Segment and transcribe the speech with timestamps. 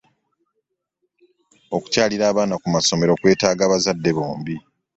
[1.75, 4.55] Okukyalira abaana ku masomero kwetaaga bazadde bombi.